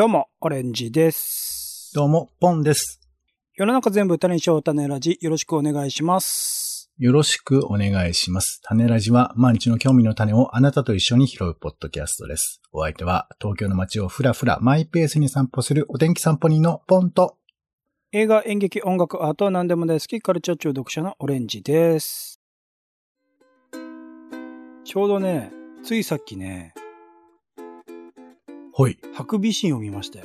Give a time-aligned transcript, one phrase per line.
[0.00, 1.92] どうも、オレンジです。
[1.94, 3.02] どうも、ポンです。
[3.54, 6.90] 世の中全部種にしよう種ラジ、よろしくお願いします。
[6.96, 8.62] よろしくお願いします。
[8.62, 12.62] 種ラジは毎日の興味の種をあなたと一緒に拾うポッドキャストです。
[12.72, 17.36] お相手は東京の街をふらふらマイペースに散歩するお天気散歩人のポンと、
[18.12, 22.40] 映画、演劇、音楽、アートは何でも大好き、カルチャー中毒者のオレンジです。
[24.82, 25.52] ちょうどね、
[25.84, 26.72] ついさっきね、
[28.80, 30.24] ほい、ハクビシンを見ましたよ。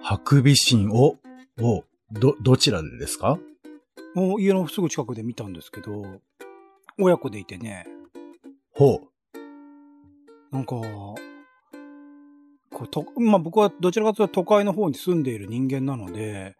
[0.00, 1.16] ハクビシンを、
[1.60, 1.82] を、
[2.12, 3.40] ど、どちらでですか？
[4.14, 6.20] もう家のすぐ近くで見たんですけど、
[6.96, 7.88] 親子でいてね、
[8.70, 9.00] ほ
[10.52, 11.16] なんか、こ
[12.82, 16.54] うとまあ、僕はどちらかというと都会の方に住んでいる人間なので、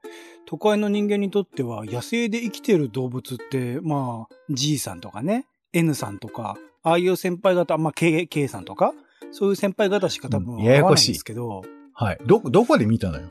[0.45, 8.93] 都会の人間にとっては野生で生きている動物って、まあ、G さんとかね、N さんとか、ああいう先輩方、まあ、K, K さんとか、
[9.31, 11.69] そういう先輩方しか多分うんややこないんですけど、う。
[11.93, 12.19] はい。
[12.27, 13.31] ど、どこで見たのよ？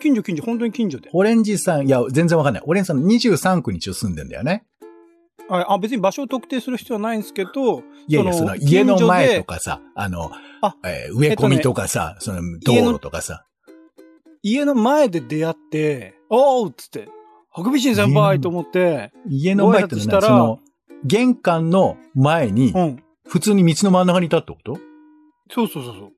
[0.00, 1.10] 近所近所、本当に近所で。
[1.12, 2.62] オレンジさん、いや、全然わかんない。
[2.66, 4.64] オレンジさん23区に一応住んでんだよね。
[5.48, 10.30] ああ別に場所を特定する必要はないんですけど、いやいや、その家の前とかさ、あの、
[10.62, 13.44] あえー植え込みとかさ、その道家の路とかさ。
[14.42, 17.08] 家の前で出会って、おーっつって、
[17.50, 20.60] ハクビシン先輩と思って、家の前ってしたらその、
[21.04, 23.02] 玄関の前にう、ん。
[23.26, 24.78] 普通に道の真ん中にいたってこと？
[25.50, 26.12] そうそうそうそう。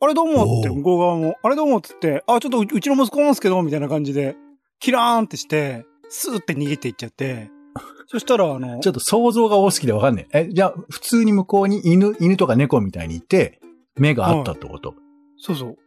[0.00, 4.36] あれどうもって、向こう側も、あれどうもっつって、あ、ちょっとううちの息子なんですけど、みたいな感じで、
[4.80, 7.50] キラーンってして、スーって逃げていっちゃって、
[8.06, 10.26] そしたら、あの、ちょっと想像が多すぎてわかんない。
[10.32, 13.60] え、じゃあ、普通に向こうに犬、犬とか猫みたいにいて、
[13.96, 14.94] 目があったってこと、
[15.38, 15.78] そうそう。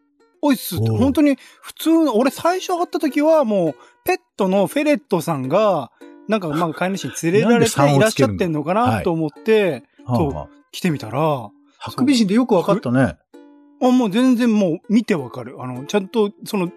[0.41, 5.91] おいっすって、本当に普通の、俺最初会った時はもう、ペットのフェレットさんが、
[6.27, 10.47] なんか、まあ、飼い主に連れられていらっしゃってんのかはいなと思って、はあはあ。
[10.71, 13.17] 来てみたら、ハクビシンってよくわかったね。
[13.81, 15.57] あ、もう全然もう見てわかる。
[15.59, 16.71] あの、ちゃんとその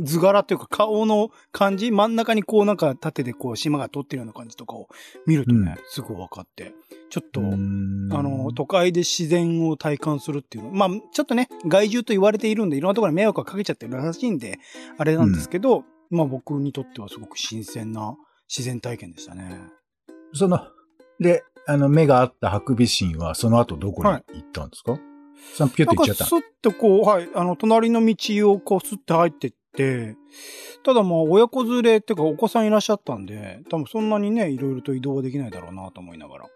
[0.00, 4.88] 図柄っていうか顔の感じ、真ん中にこうなんか縦でこう島が通ってるような感じとかを
[5.26, 6.74] 見るとね、すぐ分かって。
[7.10, 10.70] ちょっと、あんの、都会で自然を体感するっていうの。
[10.72, 14.58] まあ、ちょっとね、害獣と言われているんで、いろんなところに迷惑をかけちゃってるらしいんで、
[14.98, 18.16] あれなんですけど、まあ僕にとってはすごく新鮮な
[18.48, 19.60] 自然体験でしたね。
[20.32, 20.58] その、
[21.20, 24.98] で、あの、目があったハクビシンは、その後どこに行ったんですか、
[25.54, 30.16] そのピュッなんかと行っちゃったスッとこう、はい、あの、隣の道をこうスッて入ってって、
[30.84, 36.46] ただまあ、親子連れっていうかお子さんいらっしゃったんで、多分そんなにね、いろいろと移動はできないだろうなと思いながら。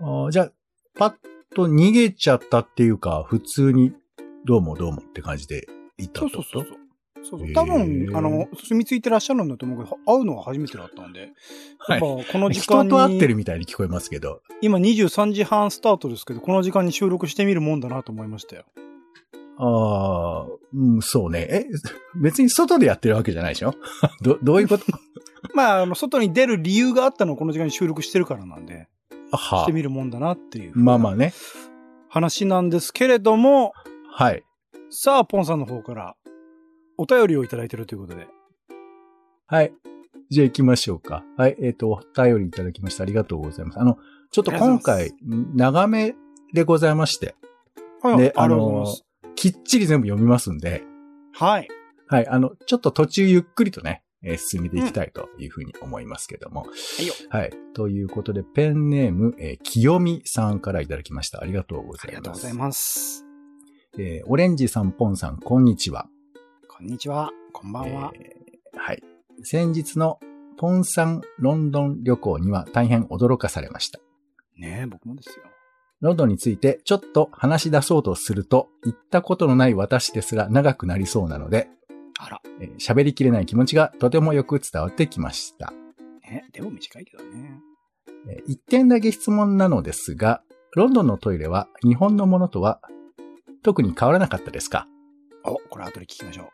[0.00, 0.52] あーじゃあ、
[0.94, 1.14] パッ
[1.54, 3.92] と逃げちゃったっていうか、普通に、
[4.44, 5.66] どうもどうもって感じで
[5.98, 6.48] 行ったそってこと？
[6.48, 6.87] うそうそうそう。
[7.30, 11.32] そうそう多分、あの、住み着いてらっしゃるんだと思うけど、会うのは初めてだったんで、
[11.78, 14.40] はいやっぱこの時間に、人と会ってるみたいに聞こえますけど。
[14.62, 18.64] 今23時半スタートですけど、この時間に収録してみるもんだなと思いましたよ。
[19.60, 21.40] ああ、うん、そうね。
[21.50, 21.64] え、
[22.22, 23.74] 別に外でやってるわけじゃないでしょ？
[24.22, 24.84] ど、どういうこと？
[25.54, 28.88] まあ、あの、外に出る理由があったのをこの時間に収録してるからなんで、
[29.32, 30.72] はしてみるもんだなっていう。
[30.74, 31.32] まあまあね。
[32.08, 33.72] 話なんですけれども、
[34.10, 34.42] はい。
[34.90, 36.16] さあ、ポンさんの方から
[36.98, 38.26] お便りをいただいてるということで。
[39.46, 39.72] はい。
[40.30, 41.24] じゃあ行きましょうか。
[41.36, 41.56] はい。
[41.62, 43.78] えっ、と、お便りいただきましてありがとうございます。
[43.78, 43.96] あの、
[44.30, 46.16] ちょっと今回、長め
[46.52, 47.36] でございまして、
[48.02, 49.04] はい、でありがとうございます。
[49.36, 50.82] きっちり全部読みますんで、
[51.32, 51.68] はい。
[52.08, 52.26] はい。
[52.26, 56.62] あの、ちょっと途中ゆっくりとね、えー進めていきたいというふうに思いますけども。
[56.62, 56.66] は
[57.00, 57.14] いよ。
[57.30, 57.52] はい。
[57.74, 61.40] ということで、ペンネーム、えー、清美さんからいただきました。
[61.40, 62.16] ありがとうごありざいます。
[62.16, 63.24] がとうございます。
[63.96, 66.08] えーオレンジさん、ポンさん、こんにちは。
[66.78, 67.32] こんにちは。
[67.52, 68.12] こんばんは。
[68.14, 69.02] えーはい。
[69.42, 70.20] 先日の
[70.56, 73.98] ポンさんロンドン旅行には大変驚かされました。
[74.56, 75.44] ねえ、僕もですよ。
[76.00, 81.68] ロンドンについてちょっと話し出そうとすると、行ったことのない私ですら長くなりそうなので、
[82.16, 82.40] あら。
[82.60, 85.72] えー喋りきれない気持ちがとてもよく伝わってきました。
[86.30, 87.58] ね、でも短いけどね。
[88.28, 90.42] えー一点だけ質問なのですが、
[90.76, 92.80] ロンドンのトイレは日本のものとは
[93.64, 94.86] 特に変わらなかったですか？
[95.44, 96.52] お、これ後で聞きましょ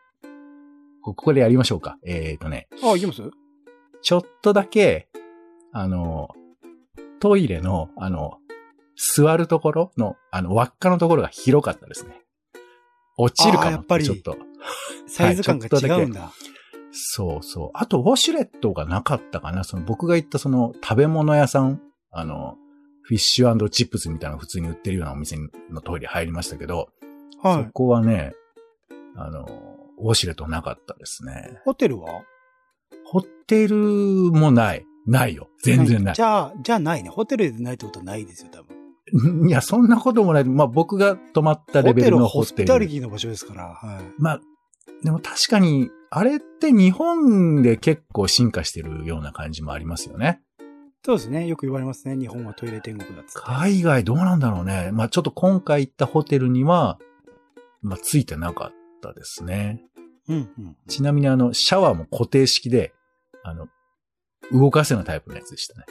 [1.13, 1.99] ここでやりましょうか。
[2.03, 2.87] えっ、とね、う。
[2.87, 3.21] あ、いきます？
[4.01, 5.07] ちょっとだけ、
[5.71, 6.29] あの、
[7.19, 8.39] トイレの、あの、
[8.97, 12.21] 座るところの、あの、輪っかのところが広かったですね。
[13.17, 14.35] 落ちるかもやっぱりちょっと。
[15.07, 16.31] サイズ感が違うんだ。
[16.91, 17.69] そうそう。
[17.73, 19.63] あと、ウォシュレットがなかったかな。
[19.63, 21.81] その僕が行ったその食べ物屋さん、
[22.11, 22.55] あの、
[23.03, 25.37] フィッシュチップスみたいなの普通に売ってるようなお店
[25.69, 26.89] のトイレ入りましたけど、
[27.43, 27.69] そはい。
[27.71, 28.33] こはね、
[29.15, 31.59] あの、ウォシュレットなかったですね。
[31.63, 32.23] ホテルは？
[33.05, 34.85] ホテルもない。
[35.07, 35.49] ないよ。
[35.63, 36.23] 全然ないじ。
[36.23, 37.09] ゃあ、じゃあないね。
[37.09, 38.75] ホテルでないってことはないですよ、多分。
[39.47, 40.43] いや、そんなこともない。
[40.45, 42.27] まあ僕が泊まったレベルのホテル。
[42.27, 43.63] ホテルホスピタリティの場所ですから。
[43.65, 44.03] はい。
[44.17, 44.41] まあ、
[45.03, 50.41] でも確かに、あれって日本で結構進化してるような感じもありますよね。
[51.05, 51.45] そうですね。
[51.45, 52.17] よく言われますね。
[52.17, 53.41] 日本はトイレ天国だっつって。
[53.43, 54.89] 海外どうなんだろうね。
[54.91, 56.97] まあちょっと今回行ったホテルには、
[57.83, 58.74] まあついてなかっ
[59.05, 59.83] たですね。
[60.27, 60.77] うんうん。
[60.87, 62.93] ちなみにあの、シャワーも固定式で、
[63.43, 63.67] あの、
[64.51, 65.85] 動かせるタイプのやつでしたね。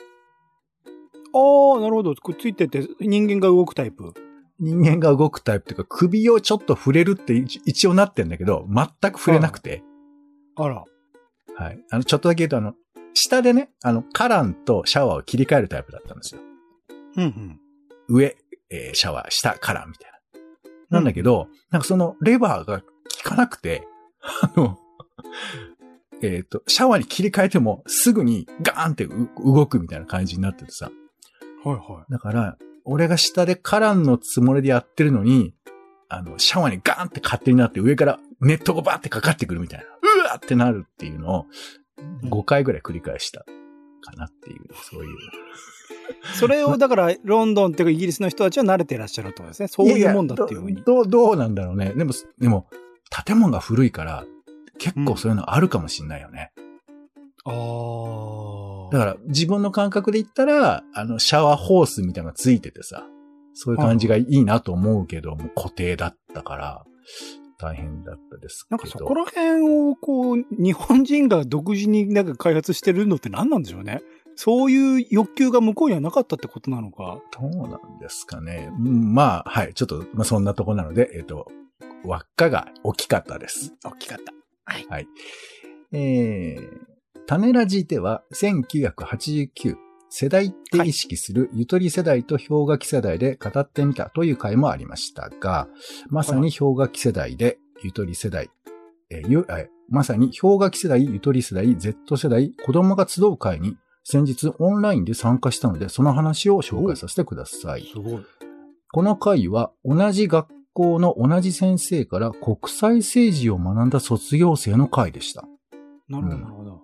[1.34, 2.14] ああ、なるほど。
[2.14, 4.12] これついてて人間が動くタイプ。
[4.60, 9.82] 人間が動くタイプというか、首をちょっと触れるって一一応なってんだけど、全く触れなくて、
[10.56, 10.84] あら。
[11.56, 11.84] はい。
[11.90, 12.74] あの、ちょっとだけ言うと、あの、
[13.14, 16.40] 下でね、あの、カランとシャワーを切り替えるタイプだったんですよ。
[17.16, 17.60] うんうん。
[18.08, 18.36] 上、
[18.70, 20.98] えーシャワー、下、カランみたいな。
[20.98, 22.86] なんだけど、なんかそのレバーが効
[23.24, 23.86] かなくて、
[24.20, 24.78] あの、
[26.22, 30.90] えっ、と、シャワーに切り替えてもすぐにガーンってう動くみたいな感じになっててさ。
[31.64, 35.54] はいはだから、俺が下でカランのつもりでやってるのに、
[36.08, 41.46] あの、シャワーにガーンって勝手になって上からネットがバーってかかってくるみたいな、うわーってなるっていうのを
[42.24, 43.40] 5回ぐらい繰り返した
[44.02, 44.58] かなっていう、
[44.90, 45.10] そういう。
[45.10, 45.16] い。
[46.34, 49.68] それを、だから、ロンドンっていうかイギリスの人たちは慣れてらっしゃるとですね。
[49.68, 50.74] そういうもんだっていうふうに。
[50.74, 51.92] ややどう、どうなんだろうね。
[51.96, 52.68] でも、でも、
[53.26, 54.24] 建物が古いから、
[54.78, 56.52] 結構そういうのあるかもしんないよね。
[57.44, 58.90] ああ。
[58.92, 63.06] だから、自分の感覚で言ったら、あの、シャワーホースみたいなのがついててさ、
[63.52, 66.84] そういう感じがいいなと思うけど、もう固定だったから、
[67.58, 68.76] 大変だったですけど。
[68.76, 74.02] なんかそこら辺を、こう、日本人が独自になんか開発してるのって何なんでしょうね。
[74.36, 77.20] そういう欲求が向こうにはなかったってことなのか。
[77.38, 78.70] どうなんですかね。
[78.78, 79.74] うんまあ、はい。
[79.74, 81.46] ちょっと、まあ、そんなとこなので、えっ、と、
[82.04, 83.72] 輪っかが大きかったです。
[83.84, 84.32] 大きかった。
[84.66, 85.06] はい。
[85.92, 86.68] えー、
[87.26, 89.76] 種ラジでは1989
[90.10, 95.68] 世代って意識するゆとり世代と氷河期世代で語ってみたという回もありましたが、
[96.08, 98.50] まさに氷河期世代でゆとり世代、
[99.10, 107.90] えーゆえーまさに氷河期世代、ゆとり世代、Z 世代、子供が集う会に先日オンラインで参加したので、その話を紹介させてください。
[107.92, 108.24] すごい。
[108.92, 115.46] この回は同じ学校の同じ先生から国際政治を学んだ卒業生の回でした。
[116.08, 116.82] なるほど、うんなるほど。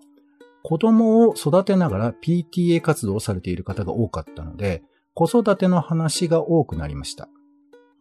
[0.62, 4.82] 子供を育てながら PTA 活動をされている方が多かったので、
[5.14, 7.28] 子育ての話が多くなりました。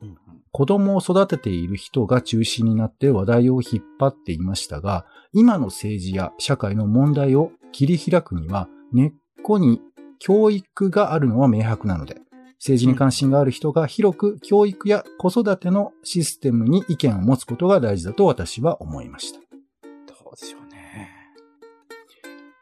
[0.01, 0.15] うんうん
[0.51, 9.13] 子供を育てている人が中心になって話題を引っ張っていましたが、今の政治や社会の問題を切り開くには、根っ
[9.43, 9.79] こに
[10.17, 12.17] 教育があるのは明白なので、
[12.59, 19.39] 政治に関心がある人が広く教育や子育てのシステムに意見を持つことが大事だと私は思いました。
[19.39, 19.45] ど
[20.31, 21.09] うでしょうね。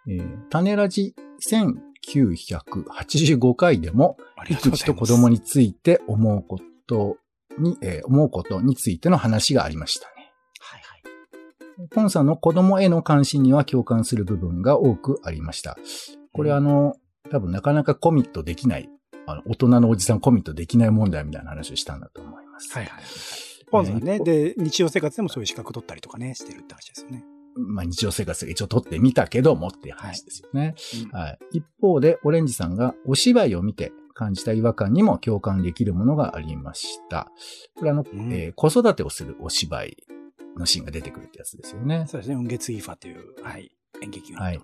[0.08, 1.16] えー種ラジ
[1.50, 4.18] 1985回でも、
[4.48, 4.86] 育児。
[4.86, 7.18] と子供について思うこと
[7.58, 10.32] に、えー思うことについての話がありましたね。
[10.60, 10.96] はいは
[11.86, 11.88] い。
[11.90, 15.76] ポンさんの子供への関心には共感する部分が多くありました。
[16.34, 16.94] これあの、
[17.32, 18.90] 多分なかなかコミットできない、
[19.28, 22.74] あの、大人のおじさんコミットできない問題みたいな話をしたんだと思います。
[22.74, 23.04] はいはい。
[23.70, 24.20] ポンさんね。
[24.20, 27.26] ねで、日常生活でもそういう資格取ったりとかね、してるって話ですよね。
[27.58, 30.76] まあ日常生活で一応撮ってみたけどもっていう話ですよね。
[31.06, 31.40] うんはい。
[31.54, 37.30] 一方で、オレンジさんがお芝居を見て感じた違和感にも共感できるものがありました。
[37.76, 39.98] これあの、うんえー子育てをするお芝居
[40.58, 42.06] のシーンが出てくるってやつですよね。
[42.08, 42.36] そうですね。
[42.36, 43.72] 雲月イーファという、はい。
[44.02, 44.44] 演劇ユニット。
[44.44, 44.62] はい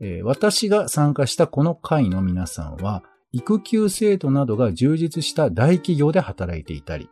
[0.00, 3.02] えー私が参加したこの会の皆さんは、
[3.32, 7.10] 育休制度などが充実した大企業で働いていたり、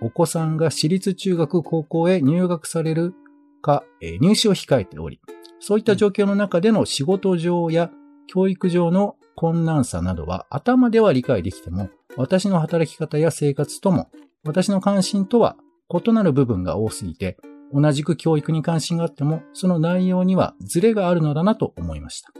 [0.00, 3.14] お子さんが私立中学高校へ入学される
[3.60, 5.20] か、えー入試を控えており、
[5.60, 7.90] そういった状況の中での仕事上や
[8.26, 14.10] 教育上の困難さなどは頭では理解できても、私の働き方や生活とも、
[14.44, 15.56] 私の関心とは
[15.88, 17.36] 異なる部分が多すぎて、
[17.72, 22.32] 同じく教育に関心があっても、その内容にはズレがあるのだなと思いました。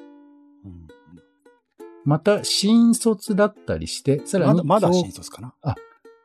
[0.65, 1.02] うん
[2.05, 5.55] また、新卒だったりして、さらにまだ、まだ共新卒かな？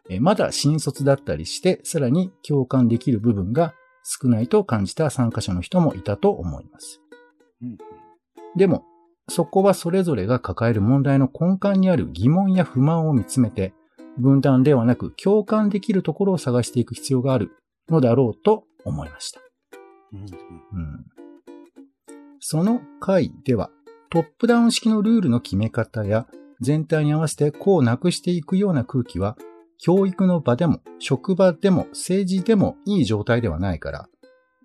[0.10, 7.02] えーまだ新卒だったりして、さらに共感できる部分が少ないと感じた参加者の人もいたと思います。
[7.62, 7.78] うん
[8.56, 8.86] でも、
[9.30, 13.74] そこはそれぞれが抱える問題の根幹にある疑問や不満を見つめて、
[14.18, 17.52] 分断ではなく共感できるところを探していく必要がある
[17.90, 19.42] のだろうと思いました。
[20.14, 21.06] うんうんうん
[22.40, 23.70] その回では、
[24.10, 26.28] トップダウン式のルールの決め方や、
[26.62, 29.38] 全体に合わせてこうなくしていくような空気は、
[29.80, 34.10] 教育の場でも、職場でも、政治でもいい状態ではないから、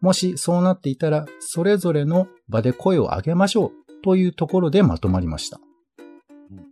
[0.00, 5.60] もしそうなっていたら、それぞれの場で声を上げましょうというところでまとまりました
[6.50, 6.66] うん。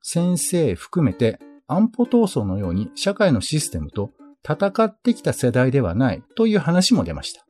[0.00, 4.10] 先生含めて、安保闘争のように社会のシステムと
[4.44, 7.44] 戦ってきた世代ではないという話も出ました。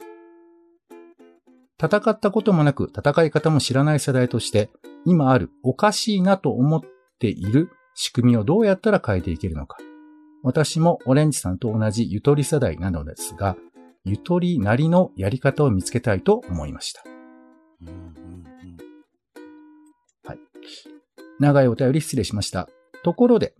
[1.82, 4.70] 戦ったこともなく戦い方も知らない世代として、
[5.04, 6.80] 今あるおかしいなと思っ
[7.18, 9.78] ている仕組みをどうやったら変えていけるのか。
[10.44, 13.56] 私もオレンジさんと同じゆとり世代なのですが、
[14.04, 17.02] ゆとりなりのやり方を見つけたいと思いました。
[17.82, 18.12] うんうんうん
[21.40, 22.68] 長いお便り失礼しました。
[23.02, 23.54] ところで、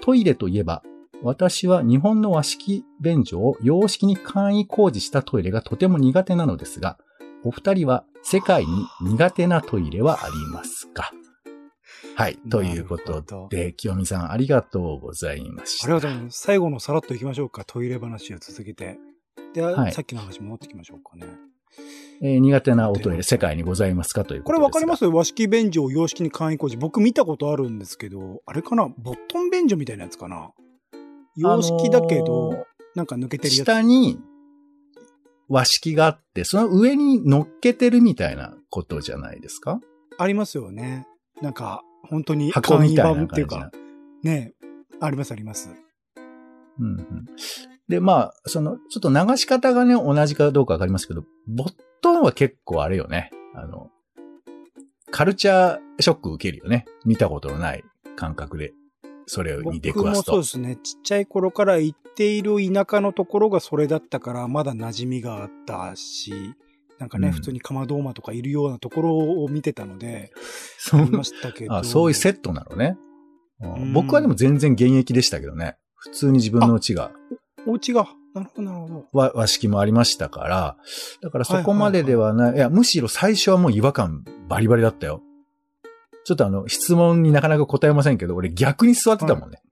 [0.00, 0.82] トイレといえば、
[1.22, 6.96] 私は日本の和式便所を洋式に簡易工事したトイレがとても苦手なのですが、
[7.42, 11.10] お二人は世界に苦手なトイレはありますか？
[12.14, 12.36] はい。
[12.50, 15.86] ということで、清美さんありがとうございました。
[15.86, 16.40] ありがとうございます。
[16.40, 17.64] 最後のさらっといきましょうか。
[17.64, 18.98] トイレ話を続けて。
[19.54, 21.32] で、はいさっきの話戻ってきましょうかね。
[22.22, 24.24] えー苦手なおトイレ世界にございますか？
[24.24, 24.66] というこれですが。
[24.66, 25.06] わかります？
[25.06, 26.76] 和式便所を洋式に簡易工事。
[26.76, 28.86] 僕見たことあるんですけど、あれかな？
[28.98, 30.50] ボットン便所みたいなやつかな？
[31.36, 32.64] 洋式だけど、あのー
[32.96, 33.66] なんか抜けてるやつ。
[33.66, 34.18] 下に
[35.50, 39.80] 和式があって、その上に乗っけてるみたいなことじゃないですか？
[40.16, 41.06] ありますよね。
[41.42, 43.70] なんか、本当に箱みたい簡な感じな。
[44.22, 44.52] ね
[45.00, 45.70] ありますあります。
[46.78, 47.26] うんうん、
[47.88, 53.30] で、まあ、その、ちょっと流し方がね、同じかどうかわかりますけど、ボットンは結構あれよね。
[53.54, 53.90] あの、
[55.10, 56.86] カルチャーショック受けるよね。
[57.04, 57.82] 見たことのない
[58.16, 58.72] 感覚で、
[59.30, 60.66] それに出くわすと僕もそうで。
[60.66, 60.76] すね。
[60.82, 66.32] ちっちゃい頃から行っている田舎のところがそれだったから、まだ馴染みがあったし、
[66.98, 70.32] なんかね、うん普通にかまど馬とかいるようなところを見てたので、
[70.78, 71.76] そうましたけど。
[71.76, 72.98] あそういうセットなのね、
[73.60, 75.76] うんうん僕はでも全然現役でしたけどね。
[75.94, 77.12] 普通に自分の家が
[77.66, 79.06] お家が、なるほど、なるほど。
[79.12, 80.76] 和和式もありましたから、
[81.20, 85.22] だからそこまでではない、いや、むしろ最初はもう違和感バリバリだったよ。
[86.24, 89.62] ちょっとあの、質問になかなか答えませんけど、俺逆に座ってたもんね。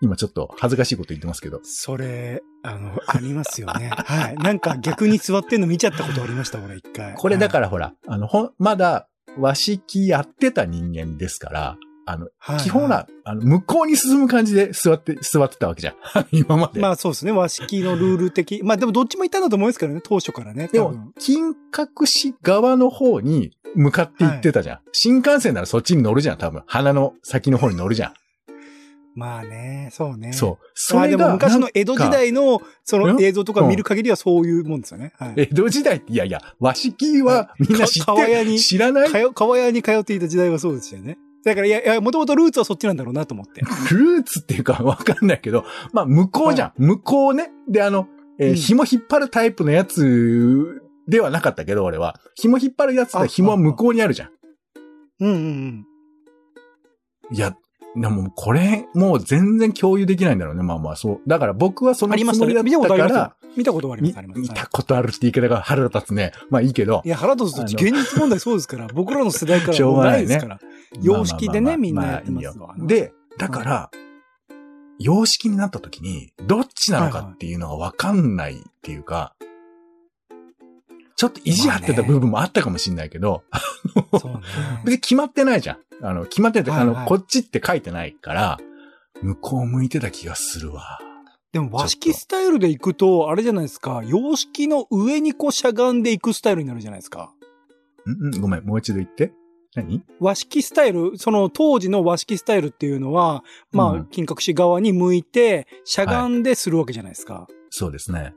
[0.00, 1.60] 今ちょっと恥ずかしいこと言ってますけど。
[1.64, 3.90] それ、あの、ありますよね。
[4.06, 4.36] はい。
[4.36, 7.14] なんか逆に座ってんの見ちゃったことありました、俺一回。
[7.14, 11.76] これだかららほら、あの、ほん、まだ和式やってた人間ですから、
[12.10, 15.94] あの、はい基本は、あの、向こうに進む感じで座って、座ってたわけじゃん。
[16.32, 16.80] 今まで。
[16.80, 17.32] まあそうですね。
[17.32, 18.62] 和式のルール的。
[18.64, 20.68] まあでもどっちもいたんだと思うんですけどね、当初からね。
[20.72, 24.78] でも金閣寺側の方に向かって行ってたじゃん。
[24.92, 26.62] 新幹線ならそっちに乗るじゃん、多分。
[26.66, 28.12] 鼻の先の方に乗るじゃん。
[29.14, 30.32] まあね、そうね。
[30.32, 30.66] そう。
[30.74, 35.12] そまあでも昔の江戸時代のそのん映像とか見る限りはそういうもんですよね。
[35.18, 35.32] はい。
[35.36, 41.18] 江戸時代って、いやいや、和式はみんな知ってる、か川屋に知らないかよ川屋に通っていた時代はそうですよね。
[41.44, 43.60] だから、いや、いや、もともとルーツはそっちなんだろうなと思って。
[43.60, 46.72] ルーツっていうか わかんないけど、まあ、向こうじゃん。
[46.76, 47.50] 向こうね。
[47.68, 52.20] で、あの、えーうん紐引っ張るタイプのやつではなかったけど、俺は。
[52.36, 54.30] 紐引っ張るやつあで紐は向こうにあるじゃん。
[55.20, 55.86] うんうんうん。
[57.32, 57.56] いや、
[58.00, 60.62] でもこれ、もう全然共有できないんだろうね。
[60.62, 61.20] まあまあ、そう。
[61.26, 62.16] だから僕はその。
[62.16, 63.34] つもりだっ見たから、。
[63.56, 64.40] 見たことはありまみす。
[64.40, 66.32] 見はいたことあるって言い方が腹立つね。
[66.50, 67.08] まあいいけどい。
[67.08, 70.60] や、腹立つと現実問題そうですから、 僕らの世代からもうがないですから。
[71.02, 73.90] 様式でねみんなやってますで、だから、
[74.98, 79.34] 様式になった時に、どっちなのかっていうのがわかんないっていうか、
[81.18, 83.60] ちょっと意地張ってた部分もあったかもしんないけど、ね。
[84.84, 85.78] 別に決まってないじゃん。
[86.00, 88.58] あの、決まってて、はいはいあの、こっちって書いてないから、
[89.20, 91.00] 向こう向いてた気がするわ。
[91.52, 97.32] でも和式スタイルで行くと、あれじゃないですか、洋式の上にこうしゃがんでいくスタイルになるじゃないですか。
[98.06, 99.32] んんごめん、もう一度言って。
[99.74, 100.04] 何？
[100.20, 107.48] 和式スタイル、その当時の和式スタイルっていうのは、まあ、うん金閣寺側に向いて、しゃがんでするわけじゃないですか。
[107.70, 108.34] そうですね。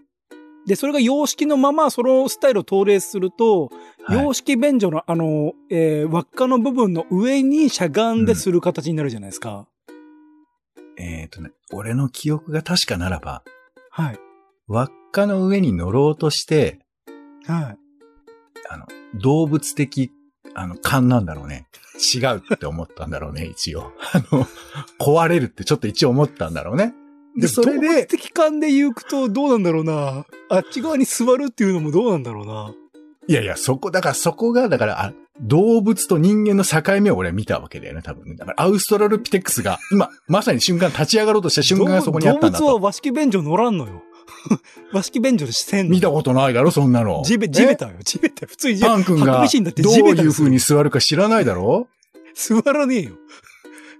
[0.67, 3.69] で、それが洋式のまま、そのスタイルを投影すると、
[4.03, 9.67] はい洋式便所のあの、えー輪っかの部分の上にしゃがんでする形になるじゃないですか。
[10.97, 13.43] えっ、とね、俺の記憶が確かならば、
[13.91, 14.19] はい。
[14.67, 16.79] 輪っかの上に乗ろうとして、
[17.45, 17.77] はい。
[18.69, 20.11] あの、動物的、
[20.53, 21.67] あの、勘なんだろうね。
[22.15, 23.91] 違うって思ったんだろうね、一応。
[24.13, 24.47] あの、
[24.99, 26.93] 壊れるってちょっと一応思ったんだろうね。
[27.37, 30.25] で、それ動物で、的感で言うとどうなんだろうな。
[30.49, 32.73] あっち側に座るっていうのもどうなんだろうな。
[33.27, 38.35] いやいや、そこ、だからそこが、だから、あ動物と人間の境目を俺は見たわけだよね、多分ね。
[38.35, 42.65] だから、アウストラロピテクスが、今、 まさに瞬間立ち上がろうとした瞬間がそこにあったんだと。
[42.65, 44.03] 動物は和式便所乗らんのよ。
[44.91, 45.91] 和式便所でしてんの。
[45.91, 47.21] 見たことないだろ、そんなの。
[47.25, 47.93] 地べ、地べたよ。
[48.03, 48.49] 地べたよ。
[48.49, 51.87] 普通に地べパン君がどういう風に座るか知らないだろ？
[52.35, 53.11] 座らねえよ。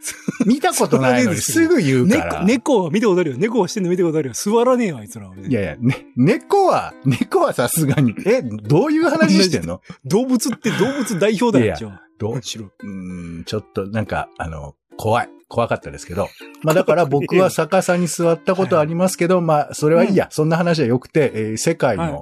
[0.46, 2.44] 見たことないのにすぐ言うから。
[2.44, 3.38] 猫、猫は見たことあるよ。
[3.38, 4.34] 猫はしてんの見たことあるよ。
[4.34, 5.36] 座らねえよ、あいつらは。
[5.38, 9.82] いやいや、ね、猫は、猫はさすがに、え、どういう話してんの？
[10.06, 12.02] 動物って動物代表だよ、いやいやじゃあ。
[12.18, 12.36] どう？
[12.36, 12.66] むしろ。
[12.66, 15.30] うーん、ちょっとなんか、あの、怖い。
[15.48, 16.30] 怖かったですけど。
[16.64, 20.30] まあだから僕は逆さに座ったことありますけど、まあそれはいいや。
[20.32, 22.22] そんな話は良くて、えー世界の、はい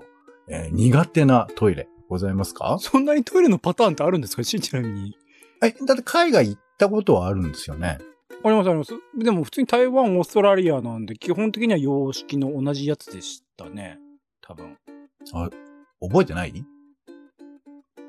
[0.50, 2.78] えー苦手なトイレございますか？
[2.80, 4.44] そんなにトイレのパターンってあるんですか？
[4.44, 5.16] ちちなみに。
[5.62, 8.00] え、だって海外行ったことはあるんですよね？
[8.44, 8.94] ありますあります。
[9.18, 14.00] でも普通に台湾、オーストラリアなんで、基本的には洋式の同じやつでしたね。
[14.42, 14.78] 多分。
[16.02, 16.50] 覚えてない？
[16.50, 16.66] い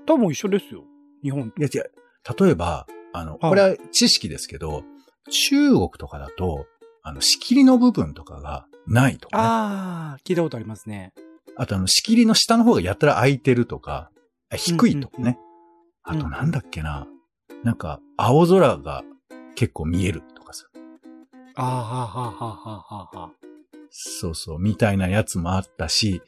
[0.06, 0.84] 多分一緒ですよ。
[1.22, 1.60] 日本と。
[1.62, 1.90] や違う。
[2.38, 4.84] 例えば、あの、これは知識ですけど、
[5.30, 6.66] 中国とかだと、
[7.02, 9.42] あの、仕切りの部分とかがないとか、ね。
[9.42, 11.12] ああ、聞いたことありますね。
[11.56, 14.10] あとあの、仕切りの下の方がやたら空いてるとか、
[14.52, 15.22] あ低いとかね。
[15.24, 15.50] うんうん
[16.02, 17.06] あとなんだっけな。
[17.62, 19.04] なんか、青空が
[19.54, 20.66] 結構見えるとかさ。
[21.56, 23.30] ああ、はあ、はあ、はあ、はあ、は
[23.90, 26.22] そうそう、みたいなやつもあったし、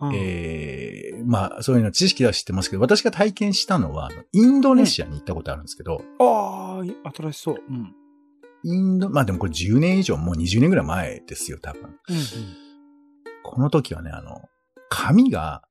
[0.00, 0.06] あ。
[0.06, 7.56] うんええまあ、そういうの知識は知ってますけど、私が体験したのは、インドネシアに行ったことあるんですけど、ああ、新しそう。
[7.68, 7.94] うん。
[8.62, 11.82] インド、まあでもこれ10年以上、もう20年ぐらい前ですよ、多分。
[11.82, 11.96] うん、
[13.42, 14.42] この時はね、あの、
[14.88, 15.62] 紙が、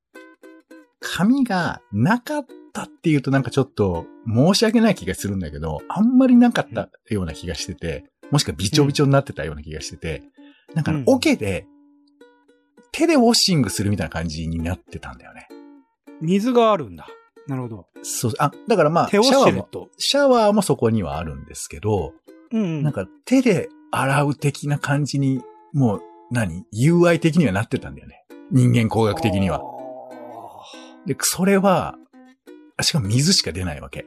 [1.00, 2.46] 紙がなかっ
[2.78, 10.24] たっていうとなんかちょっと申し訳ない気がするんだけど、あんまりなかったような気がしてて、もしくはびちょびちょになってたような気がしてて、
[10.76, 11.66] なんかあのうん桶で、
[12.92, 15.48] 手でウォッシングするみたいな感じになってたんだよね。
[16.22, 16.28] うん。
[16.28, 17.08] 水があるんだ。
[17.48, 17.88] なるほど。
[18.04, 19.68] そう、あ、だからまあ、シャワーも。
[19.98, 22.14] シャワーもそこにはあるんですけど、
[22.52, 22.84] うん。
[22.84, 25.42] なんか手で洗う的な感じに、
[25.74, 28.26] もう何 ?UI 的にはなってたんだよね。
[28.52, 29.62] 人間工学的には。
[31.08, 31.96] で、それは、
[32.84, 34.06] しかも水しか出ないわけ。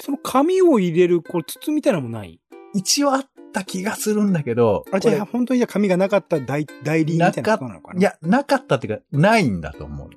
[0.00, 2.40] その紙を入れる、こう、筒みたいなのもない？
[2.74, 7.94] 一応あった気がするんだけど、あ、じゃあ、こ本当にじゃあ紙がなかった代代理みたいなことなのかな？
[7.94, 10.10] れいや、なかったっていうか、ないんだと思う。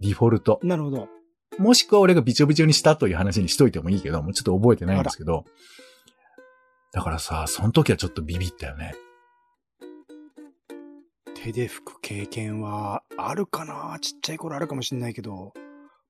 [0.00, 0.60] デフォルト。
[0.62, 1.08] なるほど。
[1.58, 5.44] もしくは俺がびちょびちょにしたという話にしといてもいいけど、もうちょっと覚えてないんですけど。
[6.92, 8.94] だからさ、その時はちょっとビビったよね。
[11.34, 13.98] 手で拭く経験はあるかな？
[14.00, 15.52] ちっちゃい頃あるかもしれないけど、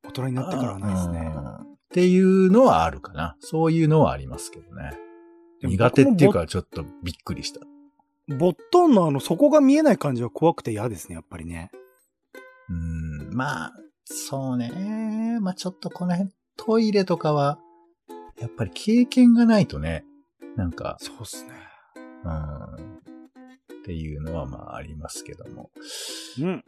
[0.08, 1.32] 大人になってからはないですね。
[1.34, 3.36] うんっていうのはあるかな。
[3.40, 4.98] そういうのはありますけどね。
[5.62, 7.60] 苦手っていう僕か、ちょっとびっくりした。
[7.60, 11.70] もボットンのあの底が見えない感じは怖くて嫌ですね、やっぱりね。
[12.68, 13.72] うん、まあ、
[14.04, 15.38] そうね。
[15.40, 17.58] まあちょっとこの辺、トイレとかは、
[18.38, 20.04] やっぱり経験がないとね、
[20.56, 21.52] なんか、そうっすね。
[22.24, 22.98] うん、
[23.78, 25.70] っていうのはまあありますけども。
[26.40, 26.64] うん。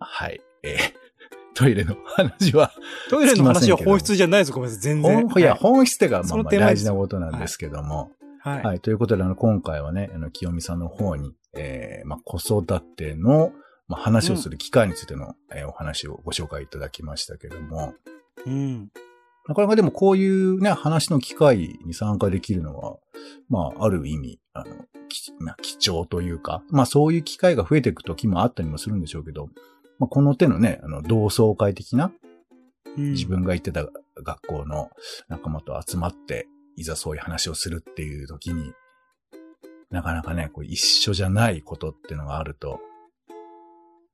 [0.00, 0.42] はい。
[0.64, 2.70] えートイレの話は、
[3.08, 4.82] トイレの話は本質じゃないです、ごめんなさい。
[4.82, 5.28] 全然。
[5.28, 8.12] 本いや、はい本質ってか、まそあまあ大事なことなんですけども。
[8.40, 8.62] はい。
[8.62, 8.80] はい。
[8.80, 13.52] ということで、あの、今回はね、あの、清美さんの方に、えー、まあ、子育ての、
[13.88, 17.94] まあ、話をする機会についての、えーお話をご紹介いただきましたけども、
[18.44, 18.88] うん。
[19.48, 22.96] なかなかでもこういうね、話の機会に参加できるのは、
[23.48, 24.74] まあ、ある意味、あの、
[25.08, 29.48] きまあ、貴重というか、まあ、そういう機会が増えていく時もあったりもするんでしょうけど、
[29.98, 33.86] まあ、この手のね、あの、同窓会的な、うん自分が行ってた
[34.22, 34.88] 学校の
[35.28, 38.72] 仲間と集まって、いざそういう話をするっていう時に、
[39.90, 42.80] なかなかね、こう一緒じゃないことっていうのがあると、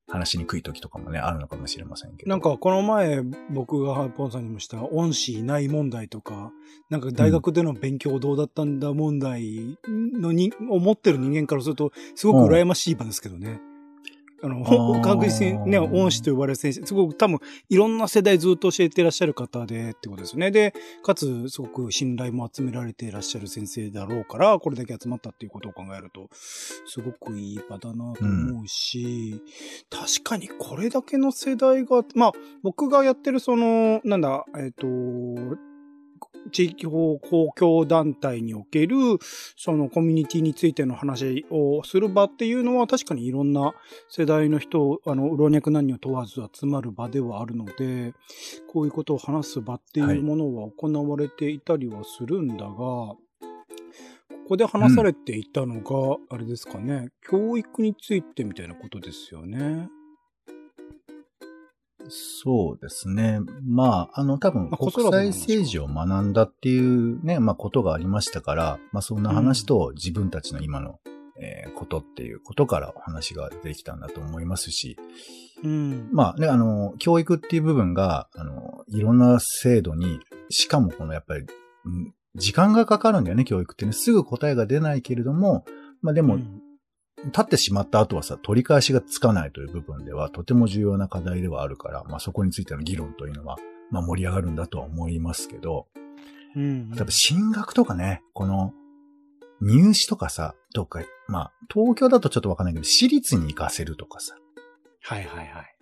[0.08, 2.30] 話しにくい時とかもね、あるのかもしれませんけど。
[2.30, 6.52] なんか、この前、僕がポンさんにもした、恩師いない問題とか、
[6.90, 13.60] なんか大学での勉強どうだったんだ問題のに、思ってる人間からすると、すごく羨ましい場ですけどね。
[13.62, 13.71] あの、ほ
[14.42, 20.50] あー確実にね、恩師と呼ばれる先生、すごく多分、いろんな世代ずっと教えてらっしゃる方でってことですよね。
[20.50, 29.40] で、かつ、すごく信頼も集められていらっしゃる先生だろうから、これだけ集まったっていうことを考えると、すごくいい場だなと思うし、
[29.90, 34.86] 確かにこれだけの世代が、まあ、僕がやってるその、なんだ、えっ、と、
[36.50, 38.96] 地域法公共団体における、
[39.56, 43.72] そのコミュニティについての話をする場っていうのは確かにいろんな
[44.08, 48.14] 世代の人、あの、老若男女問わず集まる場ではあるので、
[48.72, 53.18] こういうことを話す場っていうものは行われていたりはするんだが、こ
[54.48, 59.88] こで話されていたのが、あれですかね、教育についてみたいなことですよね。
[62.08, 63.40] そうですね。
[63.66, 71.00] まあ、あの、多分、国際政治を学んだっていうね、まあ、ことがありましたから、まあ、そんな話と自分たちの今の、
[71.40, 74.96] えーことっていうことからお話ができたんだと思いますし、
[75.64, 76.08] うん。
[76.12, 81.46] まあね、あの、教育っていう部分が、あの、いろんな制度に、しかもこのやっぱり、
[81.84, 83.92] うん時間がかかるんだよね、教育ってね。
[83.92, 85.66] すぐ答えが出ないけれども、
[86.00, 86.61] まあでも、うん
[87.26, 93.56] 立ってしまった後はさ、取り返しがつかないという部分では、とても重要な課題ではあるから、まあそこについての議論というのは、
[93.90, 95.86] まあ盛り上がるんだとは思いますけど、
[96.56, 96.90] うん。
[96.90, 98.72] 例えば進学とかね、この、
[99.60, 104.36] 入試とかさ、とか、まあ、東京だとちょっとわかんないけど、私立に行かせるとかさ、
[105.02, 105.76] はいはいはい。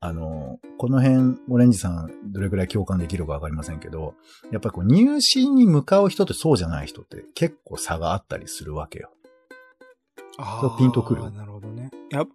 [0.00, 4.14] あの、この辺、オレンジさん、どれくらい共感できるかわかりませんけど、
[4.50, 9.10] やっぱりこう、入試に向かう人とそうじゃない人って結構差があったりするわけよ。
[10.78, 11.90] ピンとくるなるほどね。
[12.10, 12.28] いや、う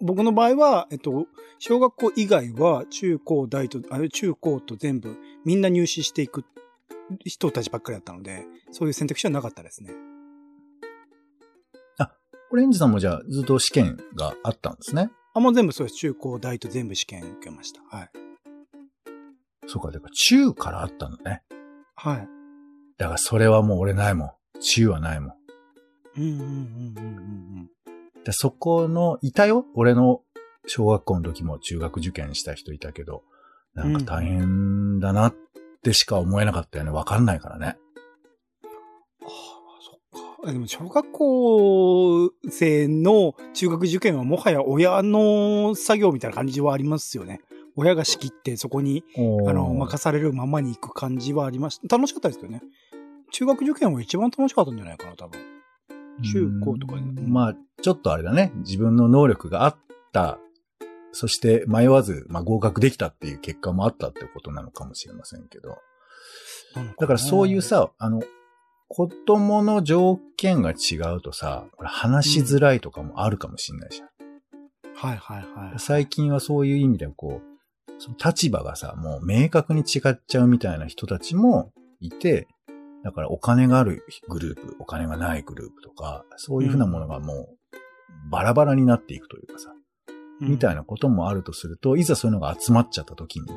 [0.00, 1.26] 僕の場合は、えっと、
[1.58, 6.44] 小学校以外は中高大と、あれ中高と全部みんな入試していく
[7.24, 9.92] 人たちばっかりだったので、そういう選択肢はなかったですね。
[12.50, 15.10] オレンジさんもじゃあずっと試験があったんですね？
[15.34, 15.96] あ、もう全部そうです。
[15.96, 17.82] 中高大と全部試験受けました。
[17.94, 18.10] はい。
[19.66, 21.42] そうか、だから中からあったのね。
[21.94, 22.28] はい。
[22.96, 24.30] だからそれはもう俺ないもん。
[24.60, 25.37] 中はないもん。
[26.18, 27.70] うんうんうんうんうん
[28.24, 29.64] でそこの、いたよ？
[29.74, 30.20] 俺の
[30.66, 33.22] 小学校の時も中学受験した人いたけど、
[33.74, 35.34] なんか大変だなっ
[35.82, 36.90] てしか思えなかったよね。
[36.90, 37.78] わかんないからね。
[39.22, 39.28] ああ、
[39.80, 40.52] そっか。
[40.52, 47.40] でも、小学校生の中学受験はもはや親の作業みたいな感じはありますよね。
[47.76, 51.96] 親が仕切ってそこに、あの、任されるままに行く感じはありました。
[51.96, 52.60] 楽しかったですけどね。
[53.30, 55.40] 中学受験は一番楽しかったんじゃないかな、多分。
[56.22, 58.52] 中高とかでうんまあ、ちょっとあれだね。
[58.56, 59.76] 自分の能力があっ
[60.12, 60.38] た。
[61.12, 65.78] そして迷わず、まあ、合格できたっていう結果もあったってことなのかもしれませんけど。
[66.98, 68.22] だからそういう、さ、あの、
[68.88, 74.08] 子供の条件が違うとさ、これ話しづらいとかもあるかもしれないじゃん。
[74.94, 75.78] はいはいはい。
[75.78, 82.48] 最近はそういう意味でこう、その立場がさ、もう明確に違っちゃうみたいな人たちもいて、
[83.04, 87.58] だからお金があるグループ、お金がないグループとか、そういうふうなものがもう
[88.30, 89.72] バラバラになっていくというかさ、
[90.40, 90.76] みたいな。
[90.78, 93.48] なこともあるとすると、いざそういうのが集まっちゃった時に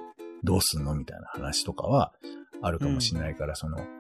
[0.44, 2.14] どうすんのみたいな話とかは
[2.62, 3.92] あるかもしれないから、その、えー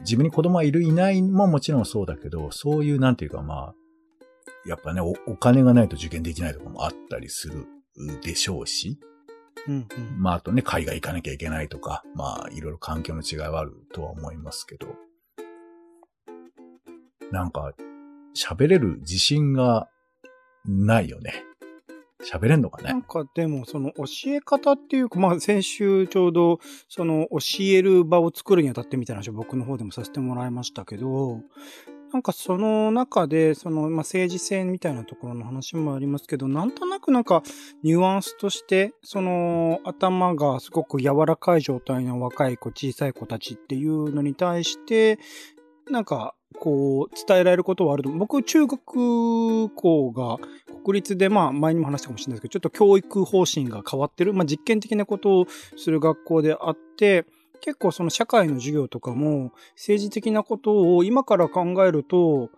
[0.00, 3.74] 自分に子供がいるいないももちろんそうだけど、そういうなんていうかまあ、
[4.66, 7.66] やっぱねお、お金がないと受験できないとかもあったりする
[8.22, 8.98] でしょうし、
[9.68, 9.86] うんうん。
[10.18, 14.86] まああとね、海外行かなきゃいけないとか、まあいろいろ環境の違いはあるとは思いますけど、
[17.30, 17.72] なんか、
[18.36, 19.88] 喋れる自信が
[20.64, 21.44] ないよね。
[22.24, 23.02] 喋れんのかねなん。
[23.02, 31.40] かでも、その教え方っていうか、まあ先週ちょうど、その教える場を作るにあたってみたいな話を僕の方でもさせてもらいましたけど、
[32.12, 37.42] なんかその中で、その、まあ政治性みたいなところの話もありますけど、なんとなくなんか
[37.82, 45.18] ニュアンスとして、その頭がすごく柔らかい状態の若い子、小さい子たちっていうのに対して、
[45.90, 48.10] なんか、こう、伝えられることはあると。
[48.10, 50.38] 僕、中学校が
[50.84, 55.46] 国立で、まあ、前にも話したかもしれないですけど、ちょっと教育方針が変わってる、まあ、実験的なことを
[55.76, 57.24] する学校であって、
[57.62, 62.50] 結構その社会の授業とかも、政治的なことを今から考えると、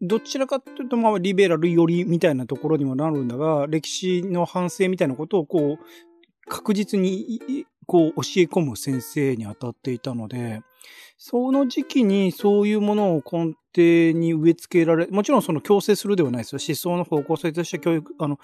[0.00, 10.62] どちらかというと、まあ、リベラル寄りみたいなところにもなるんだが、歴史の反省みたいなことを、こう、確実に、こう、教え込む先生に当たっていたので、
[11.18, 16.60] その時期にそういうものを根底に植え付けられ、もちろんその強制するではないですよ。
[16.66, 18.38] 思想の方向性として教育、あの、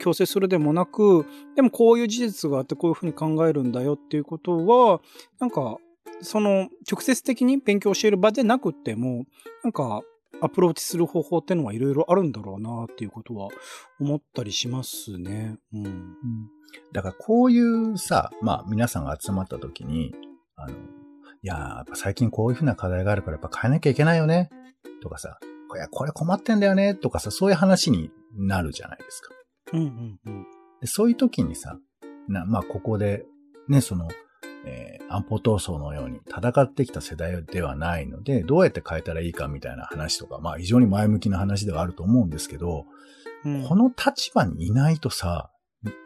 [0.00, 5.00] 強制するでもなく、でもこういう事実があってこういうふうに考えるんだよっていうことは、
[5.38, 5.78] なんか、
[6.20, 9.24] その直接的に勉強を教える場でなくても、
[9.62, 10.02] なんか、
[10.40, 13.48] アプローチする方法っていうのはいろいろあるんだろうなっていうことは
[14.00, 15.56] 思ったりしますね。
[15.72, 16.16] うん。
[16.92, 20.14] だからこういうさ、まあ皆さんが集まった時に、
[20.56, 20.74] あの、
[21.42, 24.50] いやー、やっぱ最近こういうふうな課題があるからやっぱ変えなきゃいけないよね、
[25.02, 25.38] とかさ、
[25.74, 29.34] いや、これ困ってんだよね、とかさ、そういう話になるじゃないですか。
[29.74, 30.46] うんうんうん。
[30.80, 31.78] でそういう時にさ、
[32.28, 33.24] な、まあここで、
[33.68, 34.08] ね、その、
[34.64, 42.84] えー安保闘争のように戦ってきた世代ではないので、どうやって変えたらいいかみたいな話とか、まあ非常に前向きな話ではあると思うんですけど、
[43.44, 45.50] うんこの立場にいないとさ、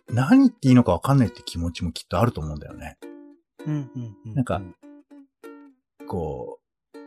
[0.08, 2.96] 何言っていいのかわかんないって気持ちもきっとあると思うんだよね。
[3.66, 4.62] うんうんうんなんか
[6.12, 6.58] こ
[6.94, 6.98] う、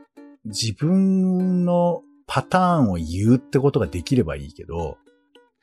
[0.45, 4.97] 自分のパターンを言うってことができればいいけど、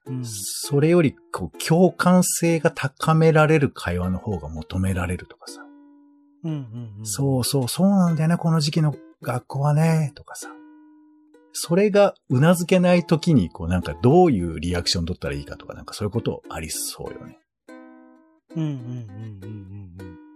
[0.07, 5.65] うんそれよりこう共感性が高められる会話の方が求められるとかさ。
[6.45, 10.49] うんうんうんそうそう、そうなんだよね、この時期の学校はね、とかさ。
[11.53, 17.39] それが頷けない時に、こうなんかどういうリアクション取ったらいいかとか、なんかそういうことありそうよね。
[18.55, 18.77] うんうんうん
[19.43, 20.32] うんうん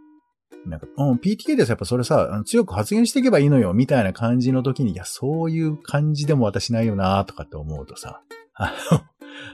[0.66, 8.22] なんか、うん、PTA ですやっぱそれさ、強く発言していけばいいのよ、みたいな感じの時に、いや、そういう感じでも私ないよな、とかって思うとさ、
[8.54, 8.72] あ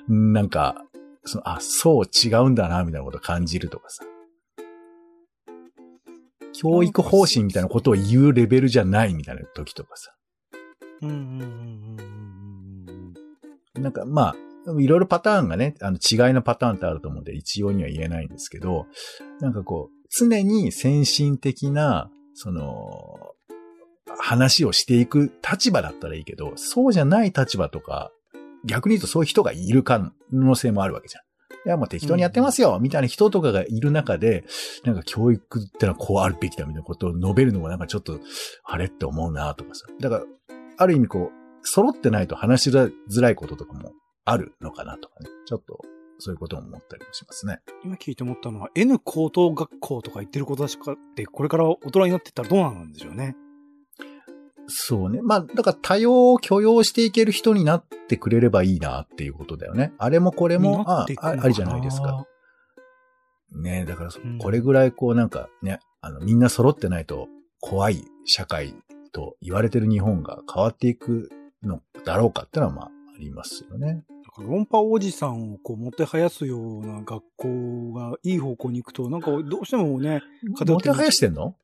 [0.09, 0.85] の、 なんか、
[1.25, 4.05] その、あ、そう違うんだな、みたいなことを感じるとかさ。
[6.55, 10.15] 教育方針みたいなことを言うレベルじゃないみたいな時とかさ。
[11.01, 13.15] うんうんうんうんうん
[13.77, 14.37] うんなんかまあ、
[14.79, 18.87] いろいろパターンがね、あの違いのパターンってあると思うんで、一様には言えないんですけど、
[19.41, 23.35] なんかこう、常に先進的な、その、
[24.19, 28.13] 話をしていく立場だったらいいけど、そうじゃない立場とか、
[28.65, 31.23] 逆に言うとそういう人がいる可能性もあるわけじゃん。
[31.65, 34.45] いや、もう適当にやってますよ、みたいな人とかがいる中で、
[34.85, 38.19] なんか教育ってのはこうあるべきだみたいなことを述べるのもなんかちょっと、
[38.65, 39.87] あれって思うなとかさ。
[40.01, 40.25] だから、
[40.79, 43.93] ある意味こう、揃ってないと話しづらいこととかも
[44.25, 45.31] あるのかなとかね。
[45.47, 45.81] ちょっと、
[46.23, 47.61] そういうことも思ったりもしますね。
[47.85, 53.35] 今聞いて思ったのは N 高等学校とか言ってることだしかって、これから大人になってったらどうなんでしょうね。
[54.69, 55.21] そうね。
[55.21, 59.93] まあ、だから多様を許容していける人になってくれればいいなっていうことだよね。
[59.99, 62.25] あれもこれも、ああ、ありじゃないですか。。
[63.55, 67.29] ねだからこれぐらいこうなんかね、あの、みんな揃ってないと
[67.61, 68.77] 怖い社会
[69.13, 71.31] と言われてる日本が変わっていく
[71.65, 74.05] のだろうかってのはまあ、ありますよね。
[74.39, 80.23] 論破おじさんをこう、もてはやすような学校がいい方向に行くと、なんかどうしてもね、
[80.67, 81.55] もてはやしてんの？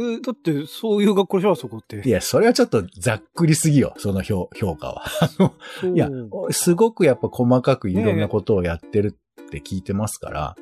[0.00, 2.02] えだってそういう学校でしょ、あそこって。
[2.04, 5.02] いや、それはちょっとざっくりすぎよ、その評評価は。
[5.20, 5.54] あの
[5.94, 6.08] いや、
[6.50, 10.56] すごくやっぱ細かくいろんなことをやってるって聞いてますから、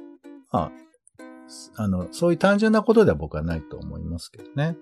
[0.50, 0.72] ま
[1.18, 4.76] あ、あの、そういう単純なことでは僕はないと思いますけどね。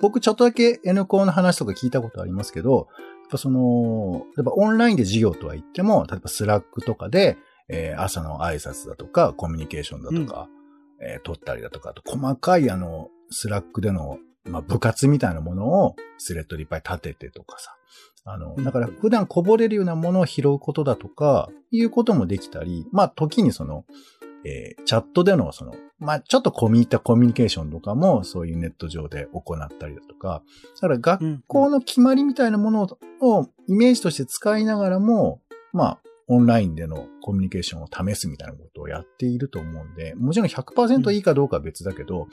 [0.00, 2.88] 僕ちょっとだけ N 校の話とか聞いたことありますけど、
[3.22, 7.36] やっぱその、例えばオンラインで授業とは言っても、例えば Slack とかで、
[7.68, 10.48] えー朝の挨拶だとか、コミュニケーションだとか、
[11.00, 17.76] えー取ったりだとか、あと細かいあの、 Slack での、まあ、部活みたいなものをスレッドでいっぱい立ててとかさ。
[18.24, 23.84] あの、うんだから普段こぼれるようなものを拾うことだとか、いうこともできたり、まあ時にその、
[24.44, 30.42] えーチャットでのその、まあちょっと込み入ったコミュニケーションとかもそういうネット上で行ったりだとか、
[30.76, 32.88] だから学校の決まりみたいなもの
[33.20, 35.40] をイメージとして使いながらも、
[35.72, 35.98] まあ
[36.32, 42.28] オンラインでのコミュニケーションを試すみたいなことをやっていると思うんで、もちろん100%いいかどうかは別だけど、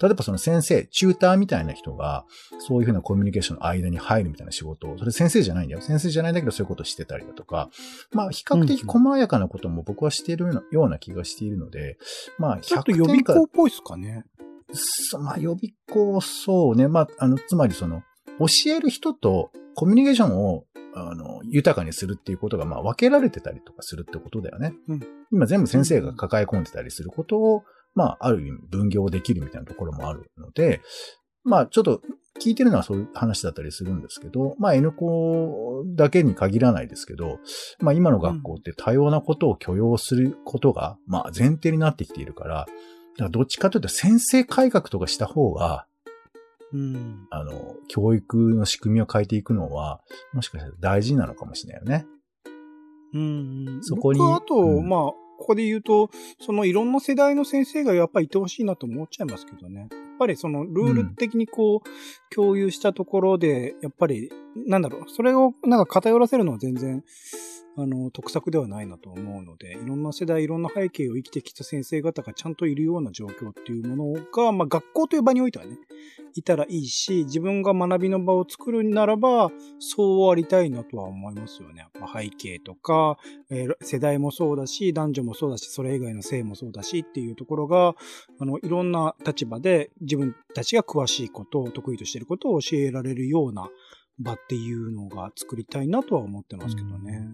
[0.00, 2.24] 例えばその先生、チューターみたいな人が、
[2.58, 5.82] そういうふうなコミュニケーションの間に入るみたいな仕事を、それ先生じゃないんだよ。
[5.82, 7.68] 先生じゃないんだけどそういうことをしてたりだとか、
[8.12, 11.98] まあ比較的細やかなことも僕はしているような気がしているので、
[12.38, 14.24] まあちょっと100予備校っぽいっすかね。
[14.72, 16.88] そまあ予備校、そうね。
[16.88, 18.02] まあ、あの、つまりその、
[18.38, 24.74] 教える人とコミュニケーションを、あの、豊かにするっていうことが、まあ、分けられてたりとかするってことだよね。
[24.88, 25.00] うん
[25.32, 30.82] 今全部先生が抱え込んでたりすることを、まあ、ある意味分業できるみたいなところもあるので、
[31.42, 32.02] まあ、ちょっと
[32.40, 37.38] 聞いてるのはそういう話だったりするんですけど、まあ、N 校だけに限らないですけど、
[37.80, 45.86] まあ、今の学校って多様なことを許容することが、まあ、前提になってきているから、だからどっちかというと先生改革とかした方が、
[46.72, 47.26] うん。
[47.30, 50.00] あの、教育の仕組みを変えていくのは、
[50.32, 52.06] もしかしたら大事なのかもしれないよね。
[53.14, 53.78] うん。
[53.82, 55.00] そこに僕はあと、うんまあ、
[55.38, 59.80] ここで言うと、そのいろんな世代の先生がやっぱりいてほしいなと思っちゃいますけどね。
[59.80, 67.02] やっぱりそのルール的にこう、共有したところで、やっぱり、なんだろう、それをなんか偏らせるのは全然、
[67.76, 75.78] あの、得策ではないなと思うので、いろんな世代、いろんな背景を生きてきた先生方がちゃんといるような状況っていうものが、まあ学校という場においてはね、
[76.34, 81.80] いたらいいし、自分が学びの場を作るならば、そうありたいなとは思いますよね。
[81.80, 83.18] やっぱ背景とか、
[83.50, 87.94] えー世代もそうだし、男女もそうだし、それ以外の性もそうだしっていうところが、
[88.38, 93.70] あの、いろんな立場で自分たちが詳しいことを、得意としていることを教えられるような
[94.18, 97.28] 場っていうのが作りたいなとは思ってますけどね。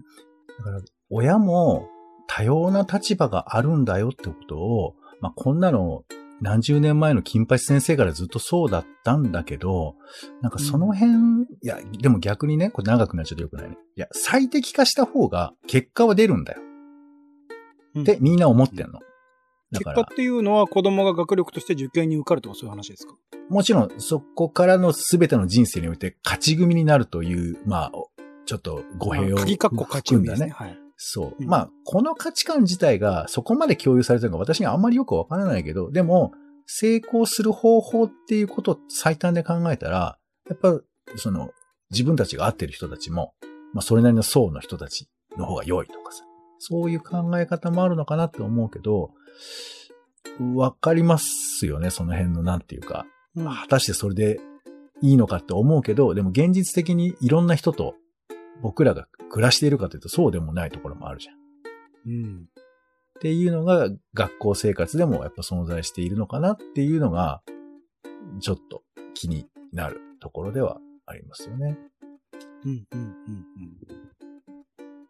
[0.59, 1.87] だから、親も
[2.27, 6.03] 多様な立場があるんだよってことを、まあ、こんなの
[6.41, 9.95] 何十年前の金八先生からずっとそうだったんだけど、
[10.41, 13.77] なんかその辺、いや、でも逆にね、これ長くなっちゃうとよくないね。
[13.97, 16.61] いや、最適化した方が結果は出るんだよ。
[17.95, 18.99] うんってみんな思ってんの。
[19.71, 23.15] 結果っ、ていうのは子供が学力として受験に受かるとかそういう話ですか？
[23.49, 27.91] もちろんそこからの全ての人生において勝ち組になるという、まあ、
[28.49, 30.49] ちょっと語弊を含んだね。
[30.49, 30.79] はい。
[30.97, 31.35] そう。
[31.39, 36.31] うんまあ、この価値観自体がそこまで共有されてるのか私にはあんまりよくわからないけど、でも、
[36.65, 40.17] 成功する方法っていうことを最短で考えたら、
[40.49, 40.81] やっぱ、
[41.15, 41.51] その、
[41.91, 43.35] 自分たちが合ってる人たちも、
[43.75, 45.07] まあ、それなりの層の人たち
[45.37, 46.23] の方が良いとかさ、
[46.57, 49.11] そういう考え方もあるのかなって思うけど、
[50.55, 54.39] わかりますよね、その辺のなんていうか、うん果たしてそれで
[55.03, 57.93] いいのかって思うけど、でも現実的にいろんな人と
[58.61, 61.35] 僕らが暮らしているかというとそうでもないところもあるじゃん。
[61.35, 61.39] っ
[62.05, 62.45] うん。
[63.19, 67.41] ていうのが学校生活でもやっぱ存在しているのかなっていうのが、
[68.41, 71.77] ちょっと気になるところではありますよね。
[72.63, 73.15] うん、うん、うん、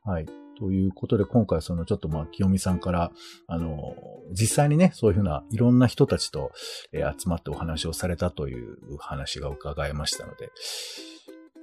[0.04, 0.26] はい。
[0.58, 3.12] ということで、今回そのちょっとまあ、清美さんから、
[3.48, 3.96] あの、
[4.32, 6.52] 実際にね、そういうふうないろんな人たちと、
[6.92, 10.52] えー集まってお話をされたという話が伺えましたので、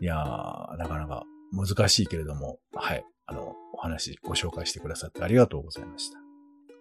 [0.01, 3.05] いやー、なかなか難しいけれども、はい。
[3.27, 6.19] あの、お話ご紹介してくださってありがとうございました。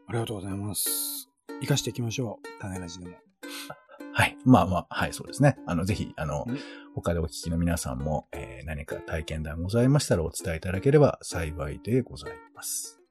[0.08, 1.30] ありがとうございます。
[1.62, 2.62] 生かしていきましょう。
[2.62, 3.18] 種ラジでも。
[4.14, 4.38] はい。
[4.46, 5.58] まあまあ、はい、そうですね。
[5.66, 6.60] あの、ぜひ、あのうん、
[6.94, 13.05] 他でお聞きの皆さんも、えー何か体験談ございましたらお伝えいただければ幸いでございます。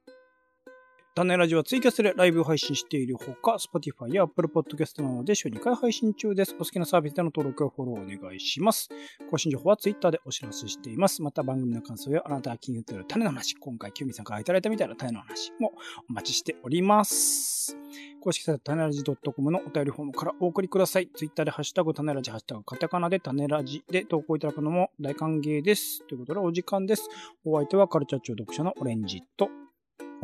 [1.15, 6.53] 種ラジはツイキャスでライブを配信しているほか、Spotify や Apple Podcast などで週2回配信中です。
[6.59, 8.89] お好きなサービスでの登録やフォローお願いします。
[9.31, 11.21] 更新情報は Twitter でお知らせしています。
[11.21, 15.71] また番組の感想やあなたが気になっている種の話、今回キュミさんからいただいたみたいな種の話も
[16.09, 17.77] お待ちしております。
[18.19, 21.07] 公式サイト種ラジ .com のお便りフォームからお送りください。
[21.15, 26.05] Twitter でハッシュタグ種ラジ、ハッシュタグカタカナで種ラジで投稿いただくのも大歓迎です。
[26.07, 27.07] ということでお時間です。
[27.45, 29.47] お相手はカルチャー中読者のオレンジと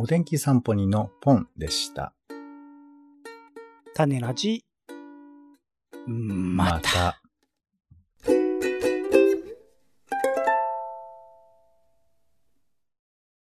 [0.04, 2.12] お天気散歩にのポンでした。
[3.94, 4.66] 種ラジ、
[6.08, 6.80] また。
[6.80, 7.21] また